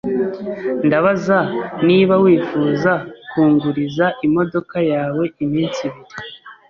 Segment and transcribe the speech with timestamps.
[0.87, 1.39] Ndabaza
[1.87, 2.91] niba wifuza
[3.29, 6.15] kunguriza imodoka yawe iminsi ibiri.